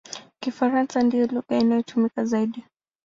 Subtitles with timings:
[0.39, 2.63] Kifaransa ndiyo lugha inayotumika zaidi.